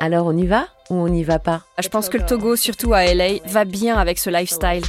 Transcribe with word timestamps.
Alors 0.00 0.26
on 0.26 0.36
y 0.36 0.46
va 0.46 0.68
ou 0.90 0.94
on 0.94 1.08
n'y 1.08 1.24
va 1.24 1.38
pas? 1.38 1.62
Je 1.82 1.88
pense 1.88 2.08
que 2.08 2.18
le 2.18 2.24
Togo, 2.24 2.54
surtout 2.54 2.94
à 2.94 3.04
LA, 3.12 3.40
va 3.46 3.64
bien 3.64 3.96
avec 3.96 4.18
ce 4.18 4.30
lifestyle. 4.30 4.84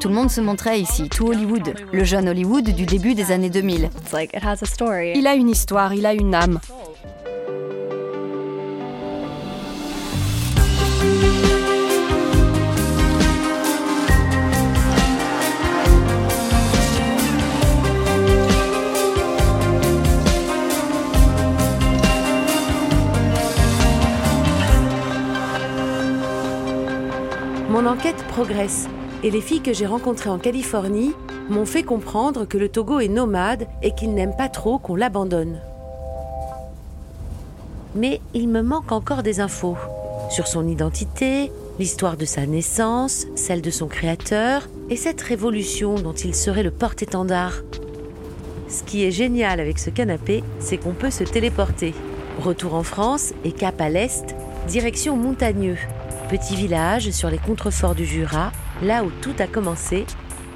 Tout 0.00 0.08
le 0.08 0.14
monde 0.14 0.30
se 0.30 0.40
montrait 0.40 0.80
ici, 0.80 1.08
tout 1.08 1.28
Hollywood, 1.28 1.74
le 1.92 2.04
jeune 2.04 2.28
Hollywood 2.28 2.64
du 2.64 2.84
début 2.84 3.14
des 3.14 3.30
années 3.30 3.48
2000. 3.48 3.90
Il 5.14 5.26
a 5.26 5.34
une 5.34 5.48
histoire, 5.48 5.94
il 5.94 6.04
a 6.04 6.12
une 6.12 6.34
âme. 6.34 6.60
Mon 27.80 27.86
enquête 27.86 28.22
progresse 28.28 28.90
et 29.22 29.30
les 29.30 29.40
filles 29.40 29.62
que 29.62 29.72
j'ai 29.72 29.86
rencontrées 29.86 30.28
en 30.28 30.38
Californie 30.38 31.14
m'ont 31.48 31.64
fait 31.64 31.82
comprendre 31.82 32.44
que 32.44 32.58
le 32.58 32.68
Togo 32.68 33.00
est 33.00 33.08
nomade 33.08 33.66
et 33.80 33.92
qu'il 33.92 34.12
n'aime 34.12 34.36
pas 34.36 34.50
trop 34.50 34.78
qu'on 34.78 34.96
l'abandonne. 34.96 35.62
Mais 37.94 38.20
il 38.34 38.48
me 38.48 38.60
manque 38.60 38.92
encore 38.92 39.22
des 39.22 39.40
infos 39.40 39.78
sur 40.28 40.46
son 40.46 40.68
identité, 40.68 41.50
l'histoire 41.78 42.18
de 42.18 42.26
sa 42.26 42.44
naissance, 42.44 43.26
celle 43.34 43.62
de 43.62 43.70
son 43.70 43.86
créateur 43.86 44.68
et 44.90 44.96
cette 44.96 45.22
révolution 45.22 45.94
dont 45.94 46.12
il 46.12 46.34
serait 46.34 46.62
le 46.62 46.70
porte-étendard. 46.70 47.62
Ce 48.68 48.82
qui 48.82 49.04
est 49.04 49.10
génial 49.10 49.58
avec 49.58 49.78
ce 49.78 49.88
canapé, 49.88 50.44
c'est 50.58 50.76
qu'on 50.76 50.92
peut 50.92 51.10
se 51.10 51.24
téléporter. 51.24 51.94
Retour 52.42 52.74
en 52.74 52.82
France 52.82 53.32
et 53.42 53.52
cap 53.52 53.80
à 53.80 53.88
l'est, 53.88 54.36
direction 54.68 55.16
Montagneux, 55.16 55.78
petit 56.30 56.54
village 56.54 57.10
sur 57.10 57.28
les 57.28 57.38
contreforts 57.38 57.96
du 57.96 58.06
Jura, 58.06 58.52
là 58.84 59.02
où 59.02 59.10
tout 59.20 59.34
a 59.40 59.48
commencé, 59.48 60.06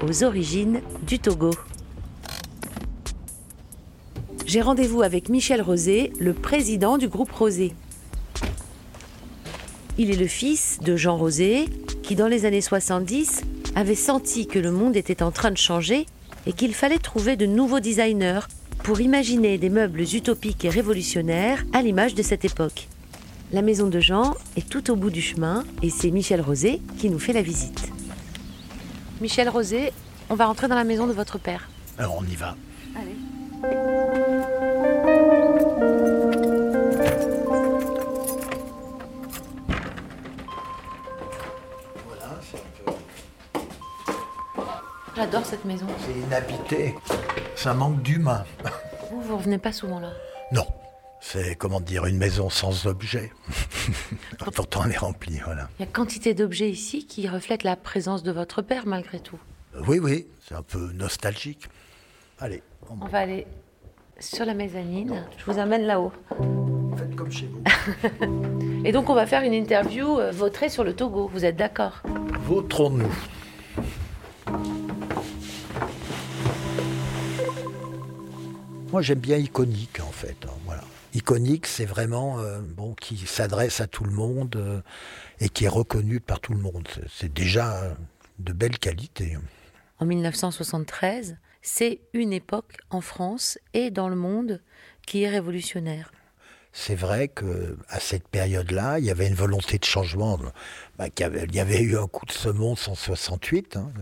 aux 0.07 0.23
origines 0.23 0.79
du 1.05 1.19
Togo. 1.19 1.51
J'ai 4.45 4.61
rendez-vous 4.61 5.01
avec 5.01 5.27
Michel 5.27 5.61
Rosé, 5.61 6.13
le 6.17 6.33
président 6.33 6.97
du 6.97 7.09
groupe 7.09 7.31
Rosé. 7.33 7.73
Il 9.97 10.11
est 10.11 10.17
le 10.17 10.27
fils 10.27 10.79
de 10.81 10.95
Jean 10.95 11.17
Rosé, 11.17 11.65
qui 12.03 12.15
dans 12.15 12.29
les 12.29 12.45
années 12.45 12.61
70 12.61 13.41
avait 13.75 13.95
senti 13.95 14.47
que 14.47 14.59
le 14.59 14.71
monde 14.71 14.95
était 14.95 15.21
en 15.21 15.31
train 15.31 15.51
de 15.51 15.57
changer 15.57 16.05
et 16.47 16.53
qu'il 16.53 16.73
fallait 16.73 16.99
trouver 16.99 17.35
de 17.35 17.45
nouveaux 17.45 17.81
designers 17.81 18.47
pour 18.81 19.01
imaginer 19.01 19.57
des 19.57 19.69
meubles 19.69 20.03
utopiques 20.03 20.63
et 20.63 20.69
révolutionnaires 20.69 21.65
à 21.73 21.81
l'image 21.81 22.15
de 22.15 22.23
cette 22.23 22.45
époque. 22.45 22.87
La 23.55 23.61
maison 23.61 23.87
de 23.87 24.01
Jean 24.01 24.33
est 24.57 24.67
tout 24.67 24.91
au 24.91 24.97
bout 24.97 25.09
du 25.09 25.21
chemin 25.21 25.63
et 25.81 25.89
c'est 25.89 26.11
Michel 26.11 26.41
Rosé 26.41 26.81
qui 26.97 27.09
nous 27.09 27.19
fait 27.19 27.31
la 27.31 27.41
visite. 27.41 27.87
Michel 29.21 29.47
Rosé, 29.47 29.93
on 30.29 30.35
va 30.35 30.47
rentrer 30.47 30.67
dans 30.67 30.75
la 30.75 30.83
maison 30.83 31.07
de 31.07 31.13
votre 31.13 31.37
père. 31.37 31.69
Alors 31.97 32.17
on 32.19 32.25
y 32.25 32.35
va. 32.35 32.57
Allez. 32.97 33.15
Voilà, 42.07 42.35
c'est 42.41 42.57
un 42.57 42.93
peu- 43.53 44.61
J'adore 45.15 45.45
cette 45.45 45.65
maison. 45.65 45.87
c'est 46.05 46.19
inhabité. 46.19 46.95
Ça 47.55 47.73
manque 47.73 48.01
d'humain. 48.01 48.43
Vous, 49.11 49.21
vous 49.21 49.37
revenez 49.37 49.57
pas 49.57 49.71
souvent 49.71 49.99
là? 49.99 50.09
Non, 50.51 50.65
c'est 51.27 51.55
comment 51.55 51.79
dire 51.81 52.05
une 52.05 52.17
maison 52.17 52.51
sans 52.51 52.85
objet. 52.85 53.31
Pourtant 54.53 54.83
elle 54.85 54.91
est 54.91 54.97
remplie, 54.97 55.39
voilà. 55.43 55.67
Il 55.79 55.85
y 55.85 55.89
a 55.89 55.91
quantité 55.91 56.35
d'objets 56.35 56.69
ici 56.69 57.07
qui 57.07 57.27
reflètent 57.27 57.63
la 57.63 57.75
présence 57.75 58.21
de 58.21 58.31
votre 58.31 58.61
père 58.61 58.85
malgré 58.85 59.19
tout. 59.19 59.39
Oui, 59.87 59.97
oui, 59.97 60.27
c'est 60.47 60.53
un 60.53 60.61
peu 60.61 60.91
nostalgique. 60.93 61.67
Allez, 62.39 62.61
on 62.89 63.03
On 63.03 63.07
va 63.07 63.19
aller 63.19 63.47
sur 64.19 64.45
la 64.45 64.53
mezzanine. 64.53 65.25
Je 65.37 65.51
vous 65.51 65.57
amène 65.57 65.87
là-haut. 65.87 66.11
faites 66.95 67.15
comme 67.15 67.31
chez 67.31 67.47
vous. 67.47 67.63
Et 68.85 68.91
donc 68.91 69.09
on 69.09 69.15
va 69.15 69.25
faire 69.25 69.41
une 69.41 69.53
interview 69.53 70.19
euh, 70.19 70.31
vautrée 70.31 70.69
sur 70.69 70.83
le 70.83 70.95
Togo. 70.95 71.27
Vous 71.33 71.43
êtes 71.43 71.55
d'accord? 71.55 72.03
Vautrons-nous. 72.45 73.11
Moi, 78.91 79.01
j'aime 79.01 79.19
bien 79.19 79.37
iconique, 79.37 79.99
en 79.99 80.11
fait. 80.11 80.37
hein, 80.45 80.53
voilà. 80.65 80.83
Iconique, 81.15 81.65
c'est 81.65 81.85
vraiment 81.85 82.39
euh, 82.39 82.59
bon 82.59 82.93
qui 82.93 83.17
s'adresse 83.17 83.79
à 83.79 83.87
tout 83.87 84.03
le 84.03 84.11
monde 84.11 84.55
euh, 84.57 84.81
et 85.39 85.47
qui 85.49 85.63
est 85.65 85.69
reconnu 85.69 86.19
par 86.19 86.41
tout 86.41 86.53
le 86.53 86.59
monde. 86.59 86.87
C'est- 87.09 87.33
déjà 87.33 87.83
euh, 87.83 87.93
de 88.39 88.51
belle 88.51 88.77
qualité. 88.77 89.37
En 89.99 90.05
1973, 90.05 91.37
c'est 91.61 92.01
une 92.13 92.33
époque 92.33 92.75
en 92.89 92.99
France 93.01 93.57
et 93.73 93.91
dans 93.91 94.09
le 94.09 94.15
monde 94.17 94.61
qui 95.07 95.23
est 95.23 95.29
révolutionnaire. 95.29 96.11
C'est 96.77 96.95
vrai 96.95 97.29
que 97.29 97.77
à 97.87 98.01
cette 98.01 98.27
période-là, 98.27 98.99
il 98.99 99.05
y 99.05 99.09
avait 99.09 99.27
une 99.27 99.33
volonté 99.33 99.77
de 99.77 99.85
changement. 99.85 100.37
Bah, 100.97 101.05
il 101.07 101.55
y 101.55 101.59
avait 101.61 101.81
eu 101.81 101.97
un 101.97 102.05
coup 102.07 102.25
de 102.25 102.33
semonce 102.33 102.89
en 102.89 102.95
68. 102.95 103.77
hein. 103.77 103.93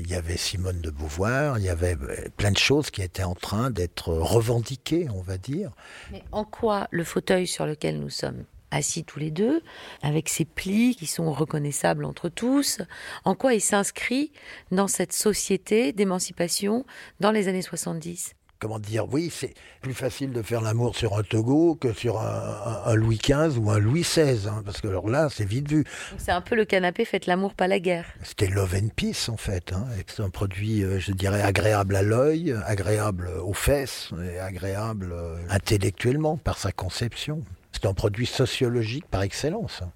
Il 0.00 0.08
y 0.08 0.14
avait 0.14 0.38
Simone 0.38 0.80
de 0.80 0.90
Beauvoir. 0.90 1.58
Il 1.58 1.64
y 1.64 1.68
avait 1.68 1.96
euh, 2.00 2.30
plein 2.38 2.50
de 2.50 2.56
choses 2.56 2.90
qui 2.90 3.02
étaient 3.02 3.24
en 3.24 3.34
train 3.34 3.70
d'être 3.70 4.08
revendiquées, 4.08 5.06
on 5.14 5.20
va 5.20 5.36
dire. 5.36 5.72
Mais 6.12 6.24
en 6.32 6.46
quoi 6.46 6.88
le 6.90 7.04
fauteuil 7.04 7.46
sur 7.46 7.66
lequel 7.66 8.00
nous 8.00 8.08
sommes 8.10 8.44
assis 8.70 9.04
tous 9.04 9.18
les 9.18 9.30
deux, 9.30 9.62
avec 10.02 10.30
ses 10.30 10.46
plis 10.46 10.96
qui 10.96 11.06
sont 11.06 11.30
reconnaissables 11.30 12.06
entre 12.06 12.30
tous, 12.30 12.78
en 13.26 13.34
quoi 13.34 13.52
il 13.52 13.60
s'inscrit 13.60 14.32
dans 14.70 14.88
cette 14.88 15.12
société 15.12 15.92
d'émancipation 15.92 16.86
dans 17.20 17.32
les 17.32 17.48
années 17.48 17.62
70 17.62 18.34
Comment 18.64 18.78
dire 18.78 19.04
Oui, 19.12 19.30
c'est 19.30 19.52
plus 19.82 19.92
facile 19.92 20.32
de 20.32 20.40
faire 20.40 20.62
l'amour 20.62 20.96
sur 20.96 21.18
un 21.18 21.22
Togo 21.22 21.74
que 21.74 21.92
sur 21.92 22.18
un, 22.18 22.24
un- 22.64 22.90
un 22.92 22.94
Louis 22.94 23.18
XV 23.22 23.58
ou 23.58 23.70
un 23.70 23.78
Louis 23.78 24.00
XVI, 24.00 24.48
hein, 24.48 24.62
parce 24.64 24.80
que 24.80 24.88
alors 24.88 25.10
là, 25.10 25.28
c'est 25.30 25.44
vite 25.44 25.68
vu. 25.70 25.84
C'est 26.16 26.30
un 26.32 26.40
peu 26.40 26.54
le 26.54 26.64
canapé 26.64 27.04
faites 27.04 27.26
l'amour, 27.26 27.52
pas 27.52 27.68
la 27.68 27.78
guerre. 27.78 28.06
C'était 28.22 28.46
Love 28.46 28.74
and 28.82 28.88
Peace 28.96 29.28
en 29.28 29.36
fait. 29.36 29.74
Hein. 29.74 29.84
C'est 30.06 30.22
un 30.22 30.30
produit, 30.30 30.82
euh, 30.82 30.98
je 30.98 31.12
dirais, 31.12 31.42
agréable 31.42 31.94
à 31.94 32.00
l'œil, 32.02 32.54
agréable 32.64 33.28
aux 33.44 33.52
fesses 33.52 34.12
et 34.32 34.38
agréable 34.38 35.10
euh, 35.12 35.36
intellectuellement 35.50 36.38
par 36.38 36.56
sa 36.56 36.72
conception. 36.72 37.42
C'est 37.70 37.84
un 37.84 37.92
produit 37.92 38.24
sociologique 38.24 39.04
par 39.10 39.20
excellence. 39.20 39.82
hein. 39.82 39.90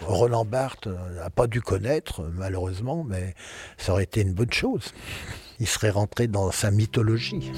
Roland 0.00 0.44
Barthes 0.44 0.88
euh, 0.88 1.20
n'a 1.20 1.30
pas 1.30 1.46
dû 1.46 1.60
connaître, 1.62 2.22
malheureusement, 2.34 3.04
mais 3.04 3.36
ça 3.78 3.92
aurait 3.92 4.02
été 4.02 4.22
une 4.22 4.34
bonne 4.34 4.52
chose. 4.52 4.92
Il 5.58 5.66
serait 5.66 5.90
rentré 5.90 6.26
dans 6.28 6.50
sa 6.50 6.70
mythologie. 6.70 7.52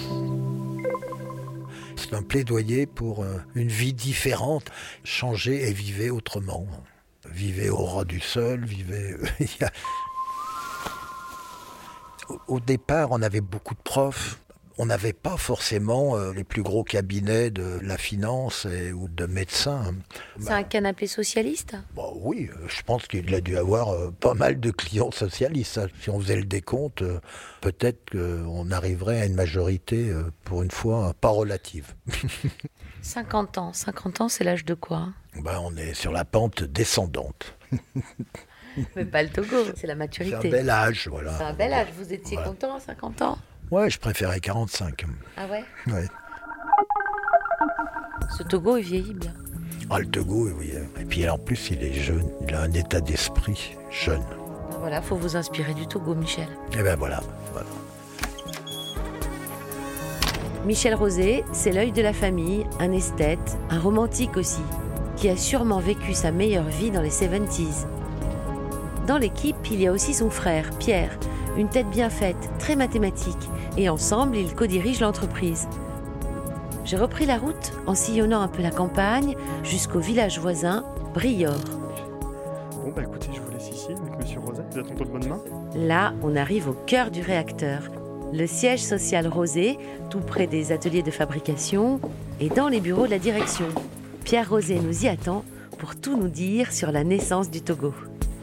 C'est 1.96 2.14
un 2.14 2.22
plaidoyer 2.22 2.86
pour 2.86 3.24
euh, 3.24 3.38
une 3.54 3.68
vie 3.68 3.92
différente. 3.92 4.70
Changer 5.04 5.68
et 5.68 5.72
vivez 5.72 6.10
autrement. 6.10 6.66
Vivez 7.28 7.70
au 7.70 7.84
ras 7.84 8.04
du 8.04 8.20
sol, 8.20 8.64
vivez... 8.64 9.16
Au 12.46 12.60
départ, 12.60 13.08
on 13.10 13.22
avait 13.22 13.40
beaucoup 13.40 13.74
de 13.74 13.80
profs. 13.80 14.38
On 14.80 14.86
n'avait 14.86 15.12
pas 15.12 15.36
forcément 15.36 16.16
euh, 16.16 16.32
les 16.32 16.44
plus 16.44 16.62
gros 16.62 16.84
cabinets 16.84 17.50
de 17.50 17.80
la 17.82 17.98
finance 17.98 18.64
et- 18.64 18.92
ou 18.92 19.08
de 19.08 19.26
médecins. 19.26 19.92
C'est 20.38 20.52
un 20.52 20.62
canapé 20.62 21.08
socialiste? 21.08 21.74
Bon, 21.94 22.12
oui, 22.22 22.48
euh, 22.52 22.66
je 22.68 22.82
pense 22.82 23.08
qu'il 23.08 23.34
a 23.34 23.40
dû 23.40 23.56
avoir 23.58 23.88
euh, 23.90 24.12
pas 24.20 24.34
mal 24.34 24.60
de 24.60 24.70
clients 24.70 25.10
socialistes. 25.10 25.78
hein. 25.78 25.88
Si 26.00 26.10
on 26.10 26.20
faisait 26.20 26.36
le 26.36 26.44
décompte, 26.44 27.02
peut-être 27.60 28.10
qu'on 28.12 28.70
arriverait 28.70 29.20
à 29.22 29.26
une 29.26 29.34
majorité, 29.34 30.12
pour 30.44 30.62
une 30.62 30.70
fois, 30.70 31.12
pas 31.20 31.28
relative. 31.30 31.94
50 33.02 33.58
ans. 33.58 33.72
50 33.72 34.20
ans, 34.20 34.28
c'est 34.28 34.44
l'âge 34.44 34.64
de 34.64 34.74
quoi? 34.74 35.08
Ben, 35.42 35.58
on 35.62 35.76
est 35.76 35.94
sur 35.94 36.12
la 36.12 36.24
pente 36.24 36.62
descendante. 36.62 37.56
Mais 38.94 39.04
pas 39.04 39.22
le 39.24 39.28
Togo, 39.28 39.56
c'est 39.76 39.86
la 39.88 39.94
C'est 39.94 39.98
maturité. 39.98 40.36
un 40.36 40.50
bel 40.50 40.70
âge, 40.70 41.08
voilà. 41.08 41.36
C'est 41.36 41.44
un 41.44 41.52
bel 41.52 41.72
âge. 41.72 41.88
Vous 41.96 42.12
étiez 42.12 42.36
Voilà. 42.36 42.50
content 42.50 42.76
à 42.76 42.80
50 42.80 43.22
ans? 43.22 43.38
Ouais, 43.70 43.90
je 43.90 43.98
préférais 43.98 44.40
45. 44.40 45.04
Ah 45.36 45.46
ouais 45.50 45.64
Ouais. 45.86 46.06
Ce 48.36 48.42
Togo, 48.42 48.76
il 48.76 48.84
vieillit 48.84 49.14
bien. 49.14 49.32
Ah, 49.90 49.98
le 49.98 50.06
Togo, 50.06 50.48
oui. 50.58 50.72
Et 51.00 51.04
puis 51.04 51.28
en 51.28 51.38
plus, 51.38 51.70
il 51.70 51.82
est 51.82 51.92
jeune. 51.92 52.28
Il 52.46 52.54
a 52.54 52.62
un 52.62 52.72
état 52.72 53.00
d'esprit 53.00 53.76
jeune. 53.90 54.22
Voilà, 54.80 55.02
faut 55.02 55.16
vous 55.16 55.36
inspirer 55.36 55.74
du 55.74 55.86
Togo, 55.86 56.14
Michel. 56.14 56.48
Et 56.72 56.82
ben 56.82 56.96
voilà. 56.96 57.20
voilà. 57.52 57.66
Michel 60.64 60.94
Rosé, 60.94 61.44
c'est 61.52 61.72
l'œil 61.72 61.92
de 61.92 62.02
la 62.02 62.12
famille, 62.12 62.66
un 62.80 62.92
esthète, 62.92 63.58
un 63.70 63.78
romantique 63.80 64.36
aussi, 64.36 64.60
qui 65.16 65.28
a 65.28 65.36
sûrement 65.36 65.80
vécu 65.80 66.14
sa 66.14 66.30
meilleure 66.30 66.68
vie 66.68 66.90
dans 66.90 67.00
les 67.00 67.10
70s. 67.10 67.86
Dans 69.06 69.18
l'équipe, 69.18 69.56
il 69.70 69.80
y 69.80 69.86
a 69.86 69.92
aussi 69.92 70.12
son 70.14 70.28
frère, 70.30 70.70
Pierre, 70.78 71.16
une 71.56 71.68
tête 71.68 71.88
bien 71.88 72.10
faite, 72.10 72.50
très 72.58 72.76
mathématique, 72.76 73.48
et 73.78 73.88
ensemble, 73.88 74.36
ils 74.36 74.54
co-dirigent 74.54 75.00
l'entreprise. 75.00 75.68
J'ai 76.84 76.96
repris 76.96 77.26
la 77.26 77.38
route 77.38 77.72
en 77.86 77.94
sillonnant 77.94 78.40
un 78.40 78.48
peu 78.48 78.60
la 78.60 78.70
campagne 78.70 79.36
jusqu'au 79.62 80.00
village 80.00 80.40
voisin, 80.40 80.84
Brior. 81.14 81.54
Bon, 82.72 82.92
bah 82.94 83.02
écoutez, 83.02 83.28
je 83.32 83.40
vous 83.40 83.50
laisse 83.50 83.70
ici 83.70 83.88
avec 83.92 84.18
Monsieur 84.18 84.40
Roset. 84.40 84.62
Vous 84.72 84.78
êtes 84.80 84.90
en 84.90 85.04
de 85.04 85.10
bonne 85.10 85.28
main 85.28 85.40
Là, 85.76 86.12
on 86.22 86.34
arrive 86.34 86.68
au 86.68 86.72
cœur 86.72 87.10
du 87.10 87.22
réacteur. 87.22 87.82
Le 88.32 88.46
siège 88.46 88.82
social 88.82 89.28
Rosé, 89.28 89.78
tout 90.10 90.20
près 90.20 90.46
des 90.46 90.72
ateliers 90.72 91.02
de 91.02 91.10
fabrication 91.10 92.00
et 92.40 92.48
dans 92.48 92.68
les 92.68 92.80
bureaux 92.80 93.06
de 93.06 93.12
la 93.12 93.18
direction. 93.18 93.66
Pierre 94.24 94.50
Rosé 94.50 94.80
nous 94.80 95.04
y 95.04 95.08
attend 95.08 95.44
pour 95.78 95.94
tout 95.94 96.16
nous 96.16 96.28
dire 96.28 96.72
sur 96.72 96.90
la 96.90 97.04
naissance 97.04 97.48
du 97.50 97.62
Togo. 97.62 97.94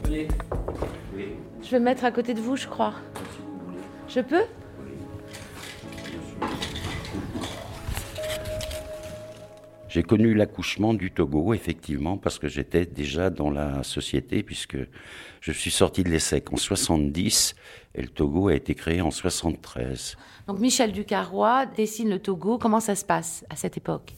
Je 0.06 1.70
vais 1.70 1.78
me 1.78 1.84
mettre 1.84 2.04
à 2.04 2.10
côté 2.10 2.32
de 2.32 2.40
vous, 2.40 2.56
je 2.56 2.66
crois. 2.66 2.94
Je 4.08 4.20
peux? 4.20 4.44
J'ai 9.96 10.02
connu 10.02 10.34
l'accouchement 10.34 10.92
du 10.92 11.10
Togo, 11.10 11.54
effectivement, 11.54 12.18
parce 12.18 12.38
que 12.38 12.48
j'étais 12.48 12.84
déjà 12.84 13.30
dans 13.30 13.48
la 13.48 13.82
société, 13.82 14.42
puisque 14.42 14.76
je 15.40 15.52
suis 15.52 15.70
sorti 15.70 16.04
de 16.04 16.10
l'ESSEC 16.10 16.52
en 16.52 16.58
70 16.58 17.54
et 17.94 18.02
le 18.02 18.08
Togo 18.08 18.48
a 18.48 18.54
été 18.54 18.74
créé 18.74 19.00
en 19.00 19.10
73. 19.10 20.18
Donc 20.48 20.58
Michel 20.58 20.92
Ducarrois 20.92 21.64
dessine 21.64 22.10
le 22.10 22.18
Togo. 22.18 22.58
Comment 22.58 22.80
ça 22.80 22.94
se 22.94 23.06
passe 23.06 23.46
à 23.48 23.56
cette 23.56 23.78
époque? 23.78 24.12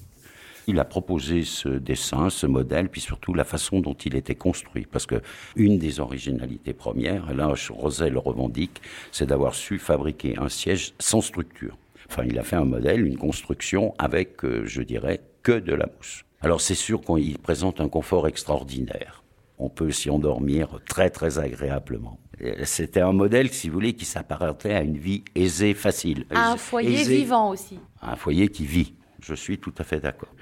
Il 0.66 0.80
a 0.80 0.84
proposé 0.84 1.44
ce 1.44 1.68
dessin, 1.68 2.28
ce 2.28 2.48
modèle, 2.48 2.88
puis 2.88 3.00
surtout 3.00 3.32
la 3.32 3.44
façon 3.44 3.78
dont 3.78 3.94
il 3.94 4.16
était 4.16 4.34
construit. 4.34 4.84
Parce 4.84 5.06
que 5.06 5.22
une 5.54 5.78
des 5.78 6.00
originalités 6.00 6.72
premières, 6.72 7.30
et 7.30 7.34
là 7.34 7.54
Rosel 7.70 8.14
le 8.14 8.18
revendique, 8.18 8.82
c'est 9.12 9.26
d'avoir 9.26 9.54
su 9.54 9.78
fabriquer 9.78 10.36
un 10.38 10.48
siège 10.48 10.94
sans 10.98 11.20
structure. 11.20 11.78
Enfin, 12.08 12.24
il 12.26 12.38
a 12.38 12.42
fait 12.42 12.56
un 12.56 12.64
modèle, 12.64 13.06
une 13.06 13.18
construction 13.18 13.94
avec, 13.98 14.44
euh, 14.44 14.64
je 14.66 14.82
dirais, 14.82 15.20
que 15.42 15.52
de 15.52 15.74
la 15.74 15.86
mousse. 15.86 16.24
Alors 16.40 16.60
c'est 16.60 16.74
sûr 16.74 17.00
qu'il 17.00 17.38
présente 17.38 17.80
un 17.80 17.88
confort 17.88 18.28
extraordinaire. 18.28 19.22
On 19.58 19.68
peut 19.68 19.90
s'y 19.90 20.08
endormir 20.08 20.80
très 20.88 21.10
très 21.10 21.38
agréablement. 21.38 22.18
C'était 22.62 23.00
un 23.00 23.12
modèle, 23.12 23.50
si 23.50 23.68
vous 23.68 23.74
voulez, 23.74 23.94
qui 23.94 24.04
s'apparentait 24.04 24.72
à 24.72 24.82
une 24.82 24.96
vie 24.96 25.24
aisée, 25.34 25.74
facile. 25.74 26.24
un 26.30 26.56
foyer 26.56 27.02
vivant 27.02 27.50
aussi. 27.50 27.80
Un 28.00 28.14
foyer 28.14 28.48
qui 28.48 28.64
vit. 28.64 28.94
Je 29.20 29.34
suis 29.34 29.58
tout 29.58 29.74
à 29.78 29.82
fait 29.82 29.98
d'accord. 29.98 30.32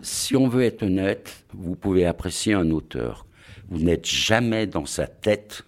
Si 0.00 0.34
on 0.34 0.48
veut 0.48 0.64
être 0.64 0.82
honnête, 0.82 1.44
vous 1.52 1.76
pouvez 1.76 2.04
apprécier 2.04 2.54
un 2.54 2.72
auteur. 2.72 3.26
Vous 3.68 3.78
n'êtes 3.78 4.06
jamais 4.06 4.66
dans 4.66 4.86
sa 4.86 5.06
tête 5.06 5.64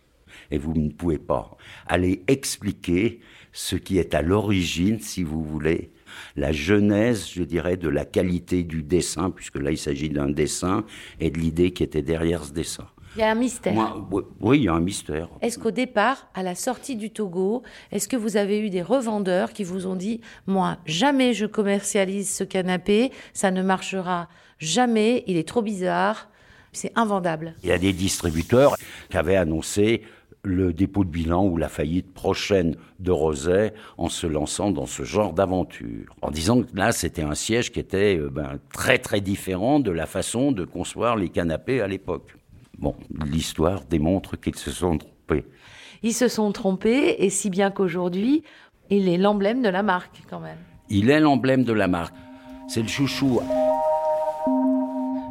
et 0.50 0.58
vous 0.58 0.74
ne 0.74 0.90
pouvez 0.90 1.18
pas 1.18 1.56
aller 1.86 2.24
expliquer 2.26 3.20
ce 3.56 3.74
qui 3.74 3.96
est 3.96 4.14
à 4.14 4.20
l'origine, 4.20 5.00
si 5.00 5.22
vous 5.22 5.42
voulez, 5.42 5.90
la 6.36 6.52
genèse, 6.52 7.26
je 7.34 7.42
dirais, 7.42 7.78
de 7.78 7.88
la 7.88 8.04
qualité 8.04 8.62
du 8.62 8.82
dessin, 8.82 9.30
puisque 9.30 9.56
là 9.56 9.70
il 9.70 9.78
s'agit 9.78 10.10
d'un 10.10 10.28
dessin 10.28 10.84
et 11.20 11.30
de 11.30 11.38
l'idée 11.38 11.70
qui 11.70 11.82
était 11.82 12.02
derrière 12.02 12.44
ce 12.44 12.52
dessin. 12.52 12.86
Il 13.16 13.20
y 13.20 13.22
a 13.22 13.30
un 13.30 13.34
mystère. 13.34 13.96
oui, 14.40 14.58
il 14.58 14.64
y 14.64 14.68
a 14.68 14.74
un 14.74 14.80
mystère. 14.80 15.30
Est-ce 15.40 15.58
qu'au 15.58 15.70
départ, 15.70 16.28
à 16.34 16.42
la 16.42 16.54
sortie 16.54 16.96
du 16.96 17.08
Togo, 17.08 17.62
est-ce 17.92 18.08
que 18.08 18.16
vous 18.16 18.36
avez 18.36 18.60
eu 18.60 18.68
des 18.68 18.82
revendeurs 18.82 19.54
qui 19.54 19.64
vous 19.64 19.86
ont 19.86 19.96
dit 19.96 20.20
Moi, 20.46 20.76
jamais 20.84 21.32
je 21.32 21.46
commercialise 21.46 22.28
ce 22.28 22.44
canapé, 22.44 23.10
ça 23.32 23.50
ne 23.50 23.62
marchera 23.62 24.28
jamais, 24.58 25.24
il 25.26 25.38
est 25.38 25.48
trop 25.48 25.62
bizarre, 25.62 26.28
c'est 26.72 26.92
invendable 26.94 27.54
Il 27.62 27.70
y 27.70 27.72
a 27.72 27.78
des 27.78 27.94
distributeurs 27.94 28.76
qui 29.08 29.16
avaient 29.16 29.36
annoncé 29.36 30.02
le 30.46 30.72
dépôt 30.72 31.02
de 31.04 31.10
bilan 31.10 31.44
ou 31.44 31.56
la 31.56 31.68
faillite 31.68 32.14
prochaine 32.14 32.76
de 33.00 33.10
Roset 33.10 33.74
en 33.98 34.08
se 34.08 34.28
lançant 34.28 34.70
dans 34.70 34.86
ce 34.86 35.02
genre 35.02 35.32
d'aventure. 35.32 36.14
En 36.22 36.30
disant 36.30 36.62
que 36.62 36.68
là, 36.76 36.92
c'était 36.92 37.22
un 37.22 37.34
siège 37.34 37.72
qui 37.72 37.80
était 37.80 38.16
euh, 38.16 38.30
ben, 38.30 38.60
très 38.72 38.98
très 38.98 39.20
différent 39.20 39.80
de 39.80 39.90
la 39.90 40.06
façon 40.06 40.52
de 40.52 40.64
concevoir 40.64 41.16
les 41.16 41.30
canapés 41.30 41.80
à 41.80 41.88
l'époque. 41.88 42.36
Bon, 42.78 42.94
l'histoire 43.26 43.84
démontre 43.84 44.36
qu'ils 44.36 44.54
se 44.54 44.70
sont 44.70 44.98
trompés. 44.98 45.44
Ils 46.04 46.14
se 46.14 46.28
sont 46.28 46.52
trompés, 46.52 47.16
et 47.24 47.30
si 47.30 47.50
bien 47.50 47.72
qu'aujourd'hui, 47.72 48.44
il 48.88 49.08
est 49.08 49.18
l'emblème 49.18 49.62
de 49.62 49.68
la 49.68 49.82
marque 49.82 50.22
quand 50.30 50.40
même. 50.40 50.58
Il 50.88 51.10
est 51.10 51.18
l'emblème 51.18 51.64
de 51.64 51.72
la 51.72 51.88
marque. 51.88 52.14
C'est 52.68 52.82
le 52.82 52.88
chouchou. 52.88 53.40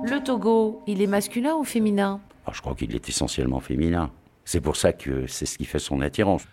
Le 0.03 0.21
Togo, 0.21 0.81
il 0.87 1.01
est 1.01 1.07
masculin 1.07 1.55
ou 1.55 1.63
féminin? 1.63 2.19
Ah, 2.45 2.51
Je 2.53 2.59
crois 2.59 2.75
qu'il 2.75 2.93
est 2.93 3.07
essentiellement 3.07 3.61
féminin. 3.61 4.11
C'est 4.45 4.61
pour 4.61 4.75
ça 4.75 4.93
que 4.93 5.25
c'est 5.27 5.47
ce 5.47 5.57
qui 5.57 5.65
fait 5.65 5.79
son 5.79 6.01
attirance. 6.01 6.43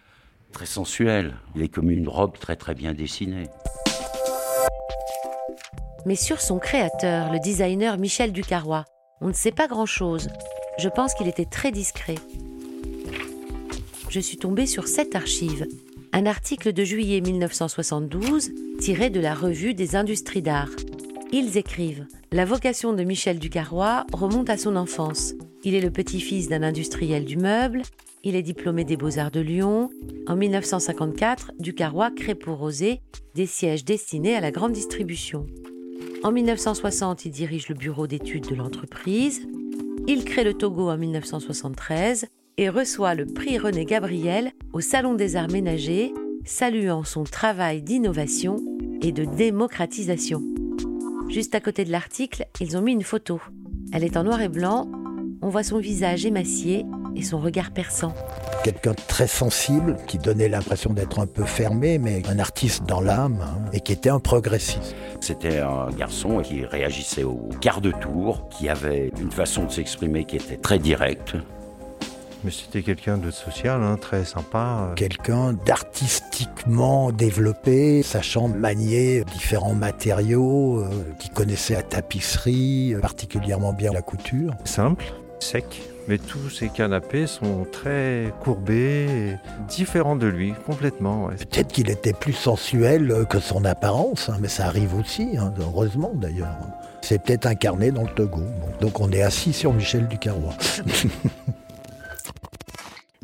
Très 0.50 0.66
sensuel. 0.66 1.36
Il 1.54 1.62
est 1.62 1.68
comme 1.68 1.90
une 1.90 2.08
robe 2.08 2.38
très 2.38 2.56
très 2.56 2.74
bien 2.74 2.94
dessinée. 2.94 3.48
Mais 6.04 6.16
sur 6.16 6.40
son 6.40 6.58
créateur, 6.58 7.30
le 7.32 7.38
designer 7.38 7.98
Michel 7.98 8.32
Ducarrois, 8.32 8.86
on 9.20 9.28
ne 9.28 9.34
sait 9.34 9.52
pas 9.52 9.68
grand-chose. 9.68 10.28
Je 10.78 10.88
pense 10.88 11.14
qu'il 11.14 11.28
était 11.28 11.44
très 11.44 11.70
discret. 11.70 12.16
Je 14.08 14.20
suis 14.20 14.36
tombée 14.36 14.66
sur 14.66 14.88
cette 14.88 15.14
archive, 15.14 15.66
un 16.12 16.26
article 16.26 16.72
de 16.72 16.84
juillet 16.84 17.20
1972 17.20 18.50
tiré 18.80 19.10
de 19.10 19.20
la 19.20 19.34
revue 19.34 19.74
des 19.74 19.96
industries 19.96 20.42
d'art. 20.42 20.70
Ils 21.34 21.56
écrivent 21.56 22.06
La 22.31 22.44
vocation 22.44 22.93
de 22.93 23.05
Michel 23.05 23.38
Ducarrois 23.38 24.05
remonte 24.12 24.50
à 24.50 24.58
son 24.58 24.76
enfance. 24.76 25.32
Il 25.64 25.75
est 25.75 25.81
le 25.81 25.90
petit-fils 25.90 26.50
d'un 26.50 26.62
industriel 26.62 27.25
du 27.25 27.38
meuble. 27.38 27.81
Il 28.23 28.37
est 28.37 28.43
diplômé 28.43 28.84
des 28.84 28.99
Beaux-Arts 28.99 29.31
de 29.31 29.40
Lyon. 29.40 29.88
En 30.26 30.37
1954, 30.37 31.52
Ducarrois 31.58 32.11
crée 32.11 32.34
pour 32.34 32.58
Rosé 32.58 33.00
des 33.34 33.46
sièges 33.46 33.87
destinés 33.87 34.37
à 34.37 34.43
la 34.43 34.50
grande 34.50 34.73
distribution. 34.73 35.46
En 36.23 36.32
1960, 36.32 37.25
il 37.25 37.31
dirige 37.31 37.70
le 37.70 37.76
bureau 37.76 38.06
d'études 38.06 38.50
de 38.50 38.55
l'entreprise. 38.55 39.49
Il 40.06 40.26
crée 40.26 40.44
le 40.44 40.52
Togo 40.52 40.90
en 40.90 40.99
1973 40.99 42.26
et 42.58 42.69
reçoit 42.69 43.14
le 43.14 43.25
prix 43.25 43.56
René 43.58 43.87
Gabriel 43.87 44.52
au 44.75 44.82
Salon 44.82 45.14
des 45.14 45.37
Arts 45.37 45.50
Ménagers, 45.50 46.12
saluant 46.44 47.05
son 47.05 47.25
travail 47.25 47.81
d'innovation 47.81 48.58
et 49.00 49.12
de 49.12 49.25
démocratisation. 49.25 50.51
Juste 51.32 51.55
à 51.55 51.61
côté 51.61 51.84
de 51.84 51.90
l'article, 51.90 52.46
ils 52.61 52.76
ont 52.76 52.82
mis 52.82 52.93
une 52.93 53.02
photo. 53.02 53.40
Elle 53.93 54.05
est 54.05 54.17
en 54.17 54.25
noir 54.25 54.40
et 54.40 54.49
blanc 54.49 54.87
on 55.43 55.49
voit 55.49 55.64
son 55.64 55.79
visage 55.79 56.25
émacié 56.25 56.87
et 57.17 57.23
son 57.23 57.40
regard 57.40 57.73
perçant. 57.73 58.14
Quelqu'un 58.62 58.93
de 58.93 59.00
très 59.08 59.26
sensible, 59.26 59.96
qui 60.06 60.17
donnait 60.17 60.49
l'impression 60.49 60.93
d'être 60.93 61.19
un 61.19 61.26
peu 61.26 61.44
fermé, 61.44 61.99
mais 61.99 62.23
un 62.29 62.38
artiste 62.38 62.84
dans 62.87 63.00
l'âme, 63.00 63.38
hein, 63.43 63.64
et 63.73 63.81
qui 63.81 63.93
était 63.93 64.08
un 64.08 64.20
progressiste. 64.20 64.94
C'était 65.20 65.58
un 65.58 65.88
garçon 65.90 66.40
qui 66.43 66.64
réagissait 66.64 67.25
au 67.25 67.49
quart 67.61 67.81
de 67.81 67.90
tour, 67.90 68.49
qui 68.50 68.69
avait 68.69 69.11
une 69.20 69.32
façon 69.32 69.65
de 69.65 69.72
s'exprimer 69.72 70.24
qui 70.24 70.36
était 70.36 70.56
très 70.56 70.79
directe. 70.79 71.34
Mais 72.44 72.51
c'était 72.51 72.82
quelqu'un 72.82 73.19
de 73.19 73.31
social, 73.31 73.82
hein, 73.82 73.96
très 74.01 74.25
sympa. 74.25 74.93
Quelqu'un 74.96 75.53
d'artistiquement 75.53 77.13
développé, 77.13 78.03
sachant 78.03 78.49
manier 78.49 79.25
différents 79.25 79.75
matériaux, 79.75 80.81
euh, 80.81 80.89
qui 81.20 81.29
connaissait 81.29 81.75
la 81.75 81.82
tapisserie, 81.82 82.96
particulièrement 83.01 83.72
bien 83.72 83.93
la 83.93 84.03
couture. 84.03 84.55
Simple, 84.65 85.05
sec. 85.39 85.82
Mais 86.08 86.19
tous 86.19 86.51
ces 86.51 86.69
canapés 86.69 87.29
sont 87.29 87.65
très 87.70 88.32
courbés, 88.41 89.06
et 89.08 89.37
différents 89.69 90.17
de 90.17 90.27
lui, 90.27 90.53
complètement. 90.67 91.29
Peut-être 91.29 91.69
qu'il 91.69 91.91
était 91.91 92.13
plus 92.13 92.32
sensuel 92.32 93.25
que 93.31 93.39
son 93.39 93.65
apparence, 93.65 94.29
hein, 94.29 94.39
mais 94.41 94.49
ça 94.49 94.67
arrive 94.67 94.96
aussi, 94.96 95.37
hein, 95.39 95.55
heureusement 95.61 96.11
d'ailleurs. 96.15 96.56
C'est 97.03 97.22
peut-être 97.22 97.46
incarné 97.46 97.93
dans 97.93 98.03
le 98.03 98.08
Togo. 98.08 98.43
donc 98.81 98.99
on 99.01 99.11
est 99.13 99.22
assis 99.22 99.53
sur 99.53 99.72
Michel 99.72 100.08
Ducarrois. 100.08 100.55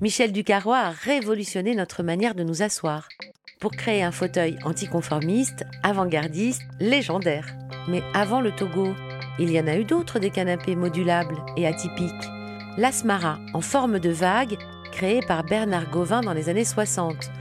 Michel 0.01 0.31
Ducarrois 0.31 0.79
a 0.79 0.91
révolutionné 0.91 1.75
notre 1.75 2.05
manière 2.05 2.37
de 2.37 2.45
nous 2.45 2.63
asseoir 2.63 3.09
pour 3.59 3.73
créer 3.73 4.05
un 4.05 4.13
fauteuil 4.13 4.57
anticonformiste, 4.65 5.65
avant-gardiste, 5.83 6.63
légendaire. 6.79 7.49
Mais 7.89 8.03
avant 8.15 8.41
le 8.41 8.53
Togo, 8.53 8.95
il 9.41 9.51
y 9.51 9.59
en 9.59 9.67
a 9.67 9.77
eu 9.77 9.85
d'autres 9.85 10.21
des 10.21 10.31
canapés 10.31 10.77
modulables 10.77 11.39
et 11.57 11.67
atypiques. 11.67 12.13
L'Asmara 12.77 13.41
en 13.55 13.61
forme 13.61 13.99
de 13.99 14.11
vague, 14.11 14.57
créé 14.93 15.21
par 15.27 15.43
Bernard 15.43 15.91
Gauvin 15.91 16.21
dans 16.21 16.33
les 16.33 16.49
années 16.49 16.65
60. 16.65 17.33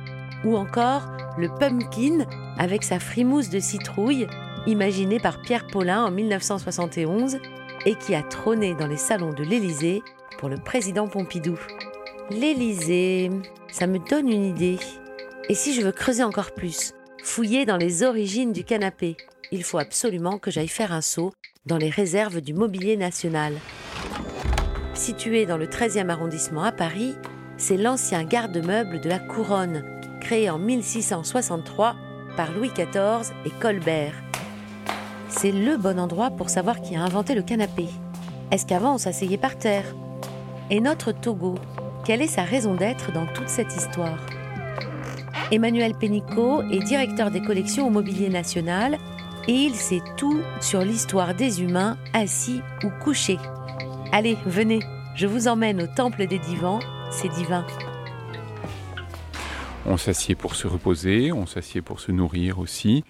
Ou 0.43 0.57
encore 0.57 1.11
le 1.37 1.49
Pumpkin 1.59 2.25
avec 2.57 2.83
sa 2.83 2.99
frimousse 2.99 3.51
de 3.51 3.59
citrouille, 3.59 4.25
imaginé 4.65 5.19
par 5.19 5.43
Pierre 5.43 5.67
Paulin 5.67 6.05
en 6.05 6.11
1971 6.11 7.37
et 7.85 7.93
qui 7.93 8.15
a 8.15 8.23
trôné 8.23 8.73
dans 8.73 8.87
les 8.87 8.97
salons 8.97 9.33
de 9.33 9.43
l'Élysée 9.43 10.01
pour 10.39 10.49
le 10.49 10.57
président 10.57 11.07
Pompidou. 11.07 11.59
L'Élysée, 12.29 13.31
ça 13.71 13.87
me 13.87 13.99
donne 13.99 14.27
une 14.29 14.43
idée. 14.43 14.79
Et 15.47 15.55
si 15.55 15.73
je 15.73 15.81
veux 15.81 15.93
creuser 15.93 16.23
encore 16.23 16.51
plus, 16.51 16.93
fouiller 17.23 17.65
dans 17.65 17.77
les 17.77 18.03
origines 18.03 18.51
du 18.51 18.65
canapé, 18.65 19.15
il 19.53 19.63
faut 19.63 19.77
absolument 19.77 20.37
que 20.37 20.51
j'aille 20.51 20.67
faire 20.67 20.91
un 20.91 20.99
saut 20.99 21.31
dans 21.65 21.77
les 21.77 21.89
réserves 21.89 22.41
du 22.41 22.53
mobilier 22.53 22.97
national. 22.97 23.53
Situé 24.93 25.45
dans 25.45 25.55
le 25.55 25.67
13e 25.67 26.09
arrondissement 26.09 26.63
à 26.63 26.73
Paris, 26.73 27.15
c'est 27.55 27.77
l'ancien 27.77 28.25
garde-meuble 28.25 28.99
de 28.99 29.07
la 29.07 29.19
Couronne, 29.19 29.83
créé 30.19 30.49
en 30.49 30.59
1663 30.59 31.95
par 32.35 32.51
Louis 32.51 32.71
XIV 32.75 33.33
et 33.45 33.51
Colbert. 33.61 34.15
c'est 35.29 35.53
le 35.53 35.77
bon 35.77 35.97
endroit 35.97 36.31
pour 36.31 36.49
savoir 36.49 36.81
qui 36.81 36.97
a 36.97 37.03
inventé 37.03 37.35
le 37.35 37.41
canapé. 37.41 37.85
Est-ce 38.51 38.65
qu'avant 38.65 38.95
on 38.95 38.97
s'asseyait 38.97 39.37
par 39.37 39.57
terre? 39.57 39.85
Et 40.69 40.81
notre 40.81 41.13
Togo, 41.13 41.55
quelle 42.07 42.21
est 42.21 42.27
sa 42.27 42.43
raison 42.43 42.73
d'être 42.73 43.11
dans 43.11 43.25
toute 43.25 43.49
cette 43.49 43.75
histoire 43.75 44.17
Emmanuel 45.51 45.93
Pénicaud 45.93 46.61
est 46.71 46.79
directeur 46.79 47.31
des 47.31 47.41
collections 47.41 47.85
au 47.85 47.89
Mobilier 47.89 48.29
National 48.29 48.97
et 49.49 49.51
il 49.51 49.75
sait 49.75 50.01
tout 50.15 50.41
sur 50.61 50.79
l'histoire 50.85 51.35
des 51.35 51.61
humains 51.61 51.97
assis 52.13 52.61
ou 52.85 52.89
couchés. 53.03 53.39
Allez, 54.13 54.37
venez, 54.45 54.79
je 55.15 55.27
vous 55.27 55.49
emmène 55.49 55.81
au 55.81 55.87
temple 55.87 56.27
des 56.27 56.39
divans, 56.39 56.79
c'est 57.11 57.27
divin. 57.27 57.67
On 59.85 59.97
s'assied 59.97 60.35
pour 60.35 60.55
se 60.55 60.65
reposer, 60.65 61.33
on 61.33 61.45
s'assied 61.45 61.81
pour 61.81 61.99
se 61.99 62.13
nourrir 62.13 62.59
aussi. 62.59 63.03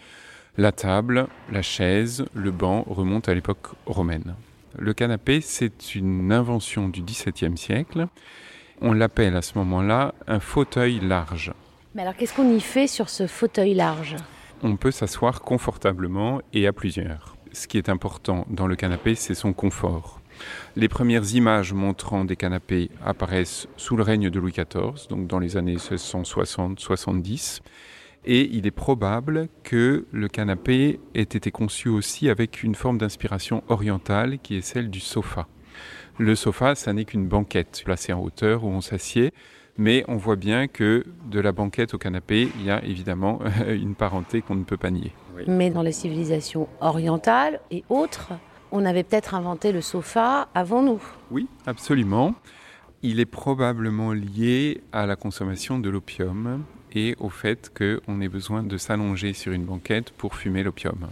La 0.58 0.72
table, 0.72 1.28
la 1.52 1.62
chaise, 1.62 2.26
le 2.34 2.50
banc 2.50 2.84
remontent 2.88 3.32
à 3.32 3.36
l'époque 3.36 3.68
romaine. 3.86 4.34
Le 4.76 4.96
canapé, 4.96 5.42
c'est 5.42 5.94
une 5.94 6.32
invention 6.32 6.90
du 6.90 7.04
XVIIe 7.04 7.58
siècle. 7.58 8.08
On 8.82 8.94
l'appelle 8.94 9.36
à 9.36 9.42
ce 9.42 9.58
moment-là 9.58 10.14
un 10.28 10.40
fauteuil 10.40 11.00
large. 11.00 11.52
Mais 11.96 12.04
alors 12.04 12.16
qu'est-ce 12.16 12.36
qu'on 12.36 12.56
y 12.56 12.60
fait 12.60 12.86
sur 12.86 13.10
ce 13.10 13.26
fauteuil 13.26 13.74
large? 13.74 14.16
On 14.62 14.76
peut 14.76 14.92
s'asseoir 14.92 15.42
confortablement 15.42 16.42
et 16.54 16.68
à 16.68 16.74
plusieurs. 16.74 17.36
Ce 17.54 17.68
qui 17.68 17.80
est 17.80 17.90
important 17.90 18.46
dans 18.50 18.68
le 18.68 18.76
canapé, 18.76 19.16
c'est 19.16 19.34
son 19.34 19.52
confort. 19.52 20.22
Les 20.76 20.88
premières 20.88 21.34
images 21.34 21.74
montrant 21.74 22.24
des 22.24 22.36
canapés 22.36 22.92
apparaissent 23.04 23.68
sous 23.78 23.98
le 23.98 24.04
règne 24.04 24.30
de 24.30 24.40
Louis 24.40 24.52
XIV, 24.52 25.08
donc 25.10 25.26
dans 25.26 25.40
les 25.40 25.58
années 25.58 25.78
1660-70. 25.78 27.62
Et 28.26 28.48
il 28.52 28.68
est 28.68 28.72
probable 28.72 29.48
que 29.64 30.06
le 30.12 30.28
canapé 30.28 31.00
ait 31.16 31.22
été 31.22 31.50
conçu 31.50 31.90
aussi 31.90 32.30
avec 32.30 32.62
une 32.62 32.76
forme 32.76 33.00
d'inspiration 33.00 33.64
orientale 33.70 34.38
qui 34.38 34.56
est 34.56 34.62
celle 34.62 34.92
du 34.92 35.00
sofa. 35.00 35.48
Le 36.18 36.36
sofa, 36.36 36.76
ça 36.76 36.94
n'est 36.94 37.06
qu'une 37.06 37.28
banquette 37.28 37.82
placée 37.86 38.14
en 38.14 38.22
hauteur 38.22 38.64
où 38.64 38.68
on 38.68 38.82
s'assied, 38.82 39.34
mais 39.78 40.04
on 40.08 40.18
voit 40.18 40.36
bien 40.36 40.68
que 40.68 41.06
de 41.30 41.40
la 41.40 41.52
banquette 41.52 41.94
au 41.94 41.98
canapé, 41.98 42.50
il 42.58 42.66
y 42.66 42.72
a 42.72 42.84
évidemment 42.84 43.40
une 43.68 43.96
parenté 43.96 44.42
qu'on 44.42 44.56
ne 44.56 44.64
peut 44.64 44.78
pas 44.78 44.90
nier. 44.90 45.14
Mais 45.48 45.70
dans 45.70 45.84
les 45.84 45.92
civilisations 45.92 46.68
orientales 46.82 47.60
et 47.70 47.84
autres, 47.90 48.34
on 48.72 48.86
avait 48.86 49.04
peut-être 49.04 49.36
inventé 49.36 49.72
le 49.72 49.82
sofa 49.82 50.50
avant 50.56 50.82
nous. 50.82 51.02
Oui, 51.32 51.48
absolument. 51.66 52.34
Il 53.04 53.20
est 53.20 53.26
probablement 53.26 54.14
lié 54.14 54.82
à 54.92 55.06
la 55.06 55.16
consommation 55.16 55.78
de 55.78 55.90
l'opium 55.90 56.64
et 56.94 57.16
au 57.20 57.30
fait 57.30 57.72
qu'on 57.78 58.22
ait 58.22 58.28
besoin 58.28 58.64
de 58.64 58.78
s'allonger 58.78 59.34
sur 59.34 59.52
une 59.54 59.66
banquette 59.66 60.12
pour 60.12 60.36
fumer 60.36 60.64
l'opium. 60.64 61.08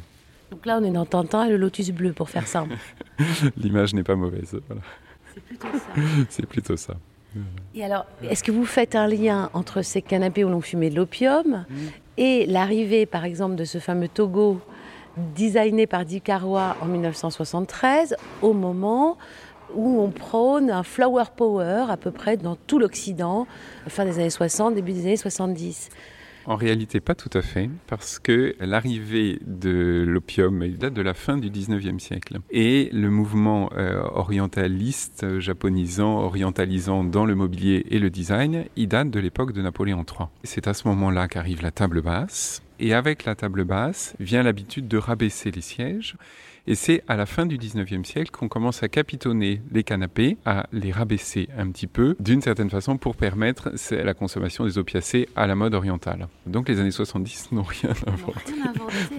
Donc 0.55 0.65
là, 0.67 0.79
on 0.81 0.85
est 0.85 0.91
dans 0.91 1.05
Tintin 1.05 1.47
et 1.47 1.49
le 1.49 1.57
lotus 1.57 1.91
bleu, 1.91 2.13
pour 2.13 2.29
faire 2.29 2.47
simple. 2.47 2.75
L'image 3.57 3.93
n'est 3.93 4.03
pas 4.03 4.15
mauvaise. 4.15 4.55
C'est 5.33 5.43
plutôt 5.43 5.67
ça. 5.73 6.01
C'est 6.29 6.45
plutôt 6.45 6.77
ça. 6.77 6.93
Et 7.73 7.83
alors, 7.83 8.05
est-ce 8.23 8.41
que 8.41 8.53
vous 8.53 8.63
faites 8.63 8.95
un 8.95 9.05
lien 9.05 9.49
entre 9.51 9.81
ces 9.81 10.01
canapés 10.01 10.45
où 10.45 10.49
l'on 10.49 10.61
fumait 10.61 10.89
de 10.89 10.95
l'opium 10.95 11.65
et 12.15 12.45
l'arrivée, 12.45 13.05
par 13.05 13.25
exemple, 13.25 13.55
de 13.55 13.65
ce 13.65 13.79
fameux 13.79 14.07
Togo 14.07 14.61
designé 15.35 15.87
par 15.87 16.05
Dick 16.05 16.23
Carrois 16.23 16.77
en 16.81 16.85
1973, 16.85 18.15
au 18.41 18.53
moment 18.53 19.17
où 19.73 19.99
on 19.99 20.09
prône 20.09 20.71
un 20.71 20.83
flower 20.83 21.25
power 21.35 21.87
à 21.89 21.97
peu 21.97 22.11
près 22.11 22.37
dans 22.37 22.55
tout 22.55 22.79
l'Occident, 22.79 23.45
fin 23.89 24.05
des 24.05 24.19
années 24.19 24.29
60, 24.29 24.73
début 24.73 24.93
des 24.93 25.01
années 25.01 25.17
70. 25.17 25.89
En 26.47 26.55
réalité, 26.55 26.99
pas 26.99 27.15
tout 27.15 27.29
à 27.33 27.41
fait, 27.41 27.69
parce 27.87 28.19
que 28.19 28.55
l'arrivée 28.59 29.39
de 29.47 30.03
l'opium 30.07 30.67
date 30.67 30.93
de 30.93 31.01
la 31.01 31.15
fin 31.15 31.37
du 31.37 31.49
19e 31.49 31.97
siècle. 31.97 32.39
Et 32.51 32.89
le 32.93 33.09
mouvement 33.09 33.71
euh, 33.75 34.03
orientaliste, 34.13 35.39
japonisant, 35.39 36.19
orientalisant 36.19 37.03
dans 37.03 37.25
le 37.25 37.33
mobilier 37.33 37.85
et 37.89 37.97
le 37.97 38.11
design, 38.11 38.65
il 38.75 38.87
date 38.87 39.09
de 39.09 39.19
l'époque 39.19 39.53
de 39.53 39.61
Napoléon 39.63 40.05
III. 40.07 40.27
C'est 40.43 40.67
à 40.67 40.75
ce 40.75 40.87
moment-là 40.87 41.27
qu'arrive 41.27 41.63
la 41.63 41.71
table 41.71 42.01
basse. 42.01 42.61
Et 42.79 42.93
avec 42.93 43.25
la 43.25 43.35
table 43.35 43.63
basse 43.63 44.15
vient 44.19 44.43
l'habitude 44.43 44.87
de 44.87 44.97
rabaisser 44.97 45.49
les 45.49 45.61
sièges 45.61 46.15
et 46.67 46.75
c'est 46.75 47.03
à 47.07 47.15
la 47.15 47.25
fin 47.25 47.45
du 47.45 47.57
19e 47.57 48.03
siècle 48.03 48.31
qu'on 48.31 48.47
commence 48.47 48.83
à 48.83 48.87
capitonner 48.87 49.61
les 49.71 49.83
canapés, 49.83 50.37
à 50.45 50.67
les 50.71 50.91
rabaisser 50.91 51.49
un 51.57 51.69
petit 51.69 51.87
peu, 51.87 52.15
d'une 52.19 52.41
certaine 52.41 52.69
façon, 52.69 52.97
pour 52.97 53.15
permettre 53.15 53.71
la 53.91 54.13
consommation 54.13 54.65
des 54.65 54.77
opiacés 54.77 55.29
à 55.35 55.47
la 55.47 55.55
mode 55.55 55.73
orientale. 55.73 56.27
Donc 56.45 56.69
les 56.69 56.79
années 56.79 56.91
70 56.91 57.51
n'ont 57.51 57.63
rien 57.63 57.91
inventé, 58.07 58.53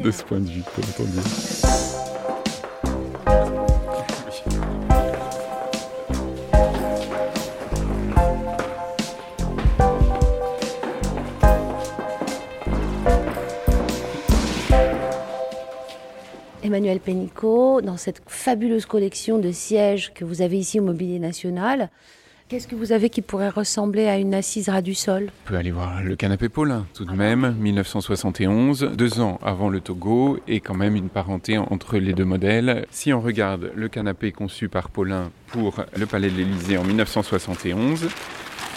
de 0.03 0.11
ce 0.11 0.23
point 0.25 0.41
de 0.41 0.49
vue, 0.49 0.63
entendu. 0.79 2.16
Emmanuel 16.87 17.01
Pénicaud, 17.01 17.81
dans 17.81 17.97
cette 17.97 18.23
fabuleuse 18.29 18.87
collection 18.87 19.39
de 19.39 19.51
sièges 19.51 20.13
que 20.15 20.25
vous 20.25 20.41
avez 20.41 20.57
ici 20.57 20.79
au 20.79 20.85
Mobilier 20.85 21.19
National, 21.19 21.91
Qu'est-ce 22.49 22.69
que 22.69 22.77
vous 22.77 22.93
avez 22.93 23.11
qui 23.11 23.23
pourrait 23.23 23.49
ressembler 23.49 24.07
à 24.07 24.19
une 24.19 24.33
assise 24.33 24.69
ras 24.69 24.81
du 24.81 24.95
sol? 24.95 25.33
On 25.47 25.49
peut 25.49 25.57
aller 25.57 25.73
voir 25.73 26.01
le 26.05 26.15
canapé 26.15 26.49
Paulin, 26.49 26.87
tout 26.95 27.05
de 27.05 27.11
même, 27.11 27.57
1971, 27.59 28.93
deux 28.95 29.19
ans 29.19 29.41
avant 29.43 29.69
le 29.69 29.81
Togo, 29.81 30.39
et 30.47 30.61
quand 30.61 30.77
même 30.77 30.95
une 30.95 31.09
parenté 31.09 31.59
entre 31.59 31.99
les 31.99 32.13
deux 32.13 32.25
modèles. 32.25 32.87
Si 32.93 33.13
on 33.13 33.21
regarde 33.21 33.73
le 33.75 33.89
canapé 33.89 34.31
conçu 34.31 34.69
par 34.69 34.91
Paulin 34.91 35.33
pour 35.49 35.75
le 35.99 36.07
Palais 36.07 36.31
de 36.31 36.37
l'Élysée 36.37 36.79
en 36.79 36.85
1971, 36.85 38.07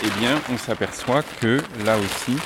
eh 0.03 0.19
bien, 0.19 0.41
on 0.51 0.57
s'aperçoit 0.57 1.21
que 1.39 1.61
là 1.85 1.99
aussi, 1.99 2.39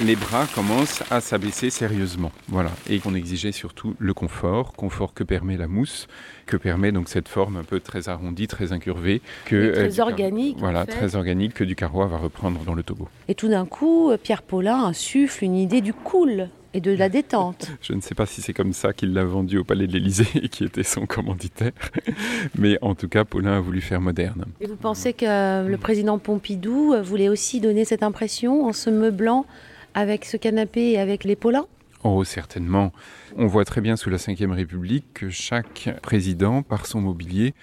les 0.00 0.16
bras 0.16 0.46
commencent 0.52 1.02
à 1.10 1.20
s'abaisser 1.20 1.70
sérieusement. 1.70 2.32
Voilà. 2.48 2.70
Et 2.88 2.98
qu'on 2.98 3.14
exigeait 3.14 3.52
surtout 3.52 3.94
le 3.98 4.12
confort, 4.12 4.72
confort 4.72 5.14
que 5.14 5.22
permet 5.22 5.56
la 5.56 5.68
mousse, 5.68 6.08
que 6.46 6.56
permet 6.56 6.90
donc 6.90 7.08
cette 7.08 7.28
forme 7.28 7.56
un 7.56 7.62
peu 7.64 7.80
très 7.80 8.08
arrondie, 8.08 8.48
très 8.48 8.72
incurvée. 8.72 9.22
Que, 9.44 9.72
très 9.72 10.00
euh, 10.00 10.02
organique. 10.02 10.58
Voilà, 10.58 10.84
très 10.84 11.14
organique 11.14 11.54
que 11.54 11.64
Ducarrois 11.64 12.06
va 12.06 12.16
reprendre 12.16 12.60
dans 12.64 12.74
le 12.74 12.82
Togo. 12.82 13.08
Et 13.28 13.34
tout 13.34 13.48
d'un 13.48 13.66
coup, 13.66 14.10
euh, 14.10 14.16
Pierre 14.16 14.42
Paulin 14.42 14.84
insuffle 14.84 15.44
une 15.44 15.56
idée 15.56 15.80
du 15.80 15.94
cool 15.94 16.48
et 16.76 16.80
de 16.80 16.90
la 16.90 17.08
détente. 17.08 17.70
Je 17.80 17.92
ne 17.92 18.00
sais 18.00 18.16
pas 18.16 18.26
si 18.26 18.42
c'est 18.42 18.52
comme 18.52 18.72
ça 18.72 18.92
qu'il 18.92 19.12
l'a 19.12 19.24
vendu 19.24 19.58
au 19.58 19.64
Palais 19.64 19.86
de 19.86 19.92
l'Élysée, 19.92 20.48
qui 20.50 20.64
était 20.64 20.82
son 20.82 21.06
commanditaire, 21.06 21.72
mais 22.58 22.78
en 22.82 22.96
tout 22.96 23.08
cas, 23.08 23.24
Paulin 23.24 23.58
a 23.58 23.60
voulu 23.60 23.80
faire 23.80 24.00
moderne. 24.00 24.44
Et 24.60 24.66
vous 24.66 24.76
pensez 24.76 25.12
que 25.12 25.68
le 25.68 25.76
président 25.76 26.18
Pompidou 26.18 26.96
voulait 27.00 27.28
aussi 27.28 27.60
donner 27.60 27.84
cette 27.84 28.02
impression 28.02 28.66
en 28.66 28.72
se 28.72 28.90
meublant 28.90 29.46
avec 29.94 30.24
ce 30.24 30.36
canapé 30.36 30.90
et 30.90 30.98
avec 30.98 31.24
les 31.24 31.36
Paulins 31.36 31.66
Oh, 32.02 32.22
certainement. 32.22 32.92
On 33.36 33.46
voit 33.46 33.64
très 33.64 33.80
bien 33.80 33.96
sous 33.96 34.10
la 34.10 34.18
Ve 34.18 34.50
République 34.50 35.06
que 35.14 35.30
chaque 35.30 35.88
président, 36.02 36.62
par 36.62 36.84
son 36.84 37.00
mobilier, 37.00 37.54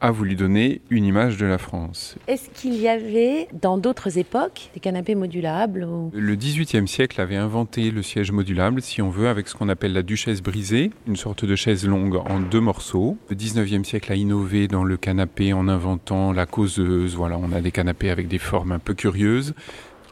a 0.00 0.10
voulu 0.10 0.36
donner 0.36 0.80
une 0.90 1.04
image 1.04 1.36
de 1.36 1.46
la 1.46 1.58
France. 1.58 2.16
Est-ce 2.26 2.50
qu'il 2.50 2.74
y 2.74 2.88
avait 2.88 3.48
dans 3.60 3.78
d'autres 3.78 4.18
époques 4.18 4.70
des 4.74 4.80
canapés 4.80 5.14
modulables 5.14 5.86
Le 6.12 6.34
XVIIIe 6.36 6.86
siècle 6.86 7.20
avait 7.20 7.36
inventé 7.36 7.90
le 7.90 8.02
siège 8.02 8.30
modulable, 8.30 8.80
si 8.82 9.02
on 9.02 9.10
veut, 9.10 9.28
avec 9.28 9.48
ce 9.48 9.54
qu'on 9.54 9.68
appelle 9.68 9.92
la 9.92 10.02
duchesse 10.02 10.42
brisée, 10.42 10.90
une 11.06 11.16
sorte 11.16 11.44
de 11.44 11.56
chaise 11.56 11.86
longue 11.86 12.16
en 12.16 12.40
deux 12.40 12.60
morceaux. 12.60 13.16
Le 13.28 13.34
XIXe 13.34 13.86
siècle 13.86 14.12
a 14.12 14.14
innové 14.14 14.68
dans 14.68 14.84
le 14.84 14.96
canapé 14.96 15.52
en 15.52 15.68
inventant 15.68 16.32
la 16.32 16.46
causeuse. 16.46 17.16
Voilà, 17.16 17.38
on 17.38 17.52
a 17.52 17.60
des 17.60 17.72
canapés 17.72 18.10
avec 18.10 18.28
des 18.28 18.38
formes 18.38 18.72
un 18.72 18.78
peu 18.78 18.94
curieuses. 18.94 19.54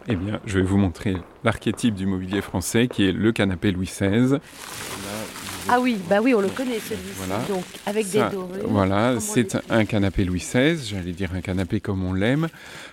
Eh 0.09 0.15
bien, 0.15 0.41
je 0.47 0.61
vais 0.61 0.65
vous 0.65 0.77
montrer 0.77 1.17
l'archétype 1.43 1.95
du 1.95 2.07
mobilier 2.07 2.41
français 2.41 2.87
qui 2.87 3.09
est 3.09 3.13
le 3.13 3.33
canapé 3.33 3.73
Louis 3.73 3.87
XVI. 3.87 4.39
ah 5.69 5.81
oui, 5.81 5.99
bah 6.09 6.21
oui, 6.23 6.33
on 6.33 6.41
le 6.41 6.49
connaît 6.49 6.79
celui-ci. 6.79 7.49
Donc 7.49 7.65
avec 7.87 8.09
des. 8.11 8.23
Voilà, 8.67 9.19
c'est 9.19 9.59
un 9.69 9.85
canapé 9.85 10.25
Louis 10.25 10.39
XVI, 10.39 10.79
j'allais 10.85 11.11
dire 11.11 11.35
un 11.35 11.41
canapé 11.41 11.81
comme 11.81 12.05
on 12.05 12.13
l'aime. 12.13 12.47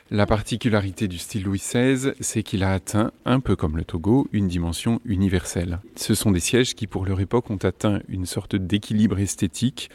La 0.09 0.25
particularité 0.25 1.07
du 1.07 1.19
style 1.19 1.43
Louis 1.43 1.59
XVI, 1.59 2.13
c'est 2.19 2.41
qu'il 2.41 2.63
a 2.63 2.73
atteint, 2.73 3.11
un 3.25 3.39
peu 3.39 3.55
comme 3.55 3.77
le 3.77 3.83
Togo, 3.83 4.27
une 4.31 4.47
dimension 4.47 4.99
universelle. 5.05 5.79
Ce 5.95 6.15
sont 6.15 6.31
des 6.31 6.39
sièges 6.39 6.73
qui, 6.73 6.87
pour 6.87 7.05
leur 7.05 7.19
époque, 7.19 7.51
ont 7.51 7.57
atteint 7.57 7.99
une 8.09 8.25
sorte 8.25 8.55
d'équilibre 8.55 9.19
esthétique 9.19 9.91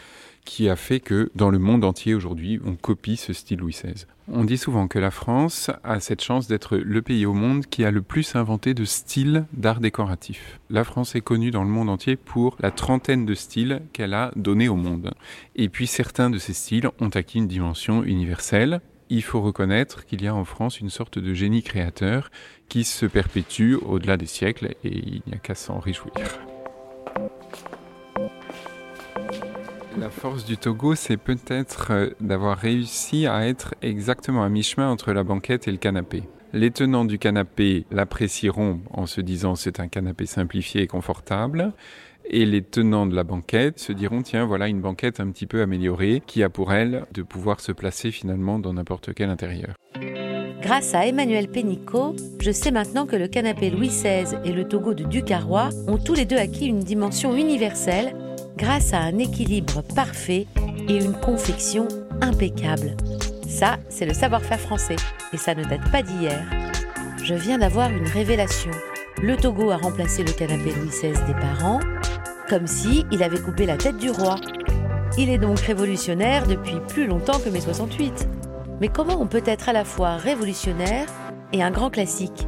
qui 0.49 0.71
a 0.71 0.76
fait 0.76 0.99
que 0.99 1.31
dans 1.35 1.50
le 1.50 1.59
monde 1.59 1.85
entier 1.85 2.14
aujourd'hui, 2.14 2.59
on 2.64 2.75
copie 2.75 3.19
ce 3.19 3.35
style 3.35 3.59
Louis 3.59 3.75
XVI. 3.75 4.07
On 4.33 4.45
dit 4.45 4.57
souvent 4.57 4.88
que 4.88 4.99
la 4.99 5.11
France 5.11 5.71
a 5.85 6.00
cette 6.00 6.23
chance 6.23 6.49
d'être 6.49 6.78
le 6.78 7.02
pays 7.02 7.26
au 7.26 7.35
monde 7.35 7.67
qui 7.67 7.85
a 7.85 7.90
le 7.90 8.00
plus 8.00 8.35
inventé 8.35 8.73
de 8.73 8.87
styles 8.87 9.45
d'art 9.52 9.81
décoratif. 9.81 10.59
La 10.71 10.85
France 10.85 11.14
est 11.14 11.21
connue 11.21 11.50
dans 11.50 11.64
le 11.64 11.69
monde 11.69 11.90
entier 11.90 12.17
pour 12.17 12.57
la 12.61 12.71
trentaine 12.71 13.26
de 13.26 13.35
styles 13.35 13.83
qu'elle 13.93 14.14
a 14.14 14.33
donnés 14.37 14.71
au 14.71 14.76
monde. 14.76 15.12
Et 15.55 15.69
puis 15.69 15.87
certains 15.87 16.31
de 16.31 16.38
ces 16.38 16.55
styles 16.55 16.88
ont 16.99 17.11
acquis 17.11 17.38
une 17.38 17.47
dimension 17.47 18.02
universelle. 18.02 18.81
Il 19.11 19.23
faut 19.23 19.43
reconnaître 19.43 20.07
qu'il 20.07 20.23
y 20.23 20.28
a 20.28 20.35
en 20.35 20.47
France 20.47 20.81
une 20.81 20.90
sorte 20.90 21.19
de 21.19 21.35
génie 21.35 21.62
créateur 21.62 22.31
qui 22.71 22.85
se 22.85 23.05
perpétue 23.05 23.75
au-delà 23.75 24.17
des 24.17 24.26
siècles 24.26 24.75
et 24.83 24.97
il 24.97 25.23
n'y 25.26 25.35
a 25.35 25.38
qu'à 25.38 25.55
s'en 25.55 25.78
réjouir. 25.78 26.14
La 30.00 30.11
force 30.11 30.45
du 30.45 30.57
Togo, 30.57 30.95
c'est 30.95 31.17
peut-être 31.17 31.88
euh, 31.90 32.11
d'avoir 32.21 32.57
réussi 32.57 33.26
à 33.26 33.49
être 33.49 33.75
exactement 33.83 34.45
à 34.45 34.49
mi-chemin 34.49 34.88
entre 34.88 35.12
la 35.12 35.25
banquette 35.25 35.67
et 35.67 35.73
le 35.73 35.76
canapé. 35.76 36.23
Les 36.52 36.71
tenants 36.71 37.05
du 37.05 37.19
canapé 37.19 37.85
l'apprécieront 37.90 38.81
en 38.90 39.07
se 39.07 39.21
disant 39.21 39.57
c'est 39.57 39.81
un 39.81 39.88
canapé 39.88 40.26
simplifié 40.26 40.83
et 40.83 40.87
confortable. 40.87 41.73
Et 42.31 42.47
les 42.47 42.62
tenants 42.62 43.07
de 43.07 43.17
la 43.17 43.25
banquette 43.25 43.81
se 43.81 43.93
diront 43.93 44.23
tiens 44.23 44.47
voilà 44.47 44.69
une 44.69 44.81
banquette 44.81 45.19
un 45.19 45.31
petit 45.31 45.47
peu 45.47 45.62
améliorée 45.62 46.23
qui 46.26 46.43
a 46.43 46.49
pour 46.49 46.73
elle 46.73 47.07
de 47.12 47.23
pouvoir 47.23 47.61
se 47.61 47.73
placer 47.73 48.12
finalement 48.12 48.59
dans 48.59 48.75
n'importe 48.75 49.14
quel 49.14 49.31
intérieur. 49.31 49.75
Grâce 50.62 50.95
à 50.95 51.07
Emmanuel 51.07 51.49
Pénicaud, 51.49 52.14
je 52.40 52.50
sais 52.50 52.71
maintenant 52.71 53.07
que 53.07 53.17
le 53.17 53.26
canapé 53.26 53.71
Louis 53.71 53.88
XVI 53.88 54.38
et 54.45 54.52
le 54.52 54.69
Togo 54.69 54.95
de 54.95 55.05
Ducarrois 55.05 55.71
ont 55.87 55.99
tous 55.99 56.14
les 56.14 56.25
deux 56.25 56.37
acquis 56.37 56.67
une 56.67 56.81
dimension 56.81 57.35
universelle 57.35 58.14
grâce 58.59 58.93
à 58.93 58.99
un 58.99 59.19
équilibre 59.19 59.83
parfait 59.95 60.47
et 60.88 60.97
une 60.97 61.12
confection 61.12 61.87
impeccable. 62.21 62.97
Ça, 63.47 63.77
c'est 63.88 64.05
le 64.05 64.12
savoir-faire 64.12 64.59
français 64.59 64.97
et 65.33 65.37
ça 65.37 65.55
ne 65.55 65.65
date 65.65 65.91
pas 65.93 66.03
d'hier. 66.03 66.45
Je 67.23 67.35
viens 67.35 67.59
d'avoir 67.59 67.91
une 67.91 68.07
révélation. 68.07 68.73
Le 69.23 69.37
Togo 69.37 69.71
a 69.71 69.77
remplacé 69.77 70.25
le 70.25 70.33
canapé 70.33 70.73
Louis 70.73 70.88
XVI 70.88 71.12
des 71.27 71.35
parents, 71.35 71.79
comme 72.49 72.67
si 72.67 73.07
il 73.12 73.23
avait 73.23 73.41
coupé 73.41 73.65
la 73.65 73.77
tête 73.77 73.97
du 73.97 74.11
roi. 74.11 74.35
Il 75.17 75.31
est 75.31 75.38
donc 75.38 75.61
révolutionnaire 75.61 76.47
depuis 76.47 76.81
plus 76.88 77.07
longtemps 77.07 77.38
que 77.38 77.50
mes 77.50 77.61
68. 77.61 78.29
Mais 78.81 78.88
comment 78.88 79.21
on 79.21 79.27
peut 79.27 79.43
être 79.47 79.69
à 79.69 79.73
la 79.73 79.85
fois 79.85 80.17
révolutionnaire 80.17 81.07
et 81.53 81.62
un 81.62 81.71
grand 81.71 81.91
classique? 81.91 82.47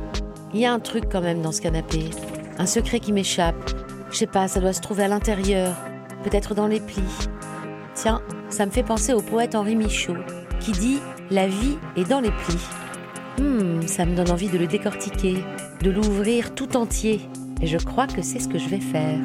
Il 0.53 0.61
y 0.61 0.67
a 0.67 0.73
un 0.73 0.81
truc 0.81 1.05
quand 1.11 1.21
même 1.21 1.41
dans 1.41 1.53
ce 1.53 1.61
canapé, 1.61 2.11
un 2.59 2.67
secret 2.67 2.99
qui 2.99 3.13
m'échappe. 3.13 3.71
Je 4.11 4.17
sais 4.17 4.27
pas, 4.27 4.49
ça 4.49 4.59
doit 4.59 4.73
se 4.73 4.81
trouver 4.81 5.05
à 5.05 5.09
l'intérieur, 5.09 5.77
peut-être 6.25 6.55
dans 6.55 6.67
les 6.67 6.81
plis. 6.81 7.29
Tiens, 7.95 8.23
ça 8.49 8.67
me 8.67 8.71
fait 8.71 8.83
penser 8.83 9.13
au 9.13 9.23
poète 9.23 9.55
Henri 9.55 9.77
Michaud, 9.77 10.17
qui 10.61 10.73
dit 10.73 10.99
La 11.31 11.47
vie 11.47 11.77
est 11.97 12.09
dans 12.09 12.21
les 12.21 12.31
plis. 12.31 12.67
Hmm, 13.39 13.83
ça 13.87 14.05
me 14.05 14.15
donne 14.15 14.31
envie 14.31 14.49
de 14.49 14.59
le 14.59 14.67
décortiquer, 14.67 15.43
de 15.83 15.91
l'ouvrir 15.91 16.55
tout 16.55 16.77
entier. 16.77 17.21
Et 17.63 17.67
je 17.67 17.79
crois 17.79 18.07
que 18.07 18.23
c'est 18.23 18.39
ce 18.39 18.49
que 18.49 18.59
je 18.59 18.69
vais 18.69 18.81
faire. 18.81 19.19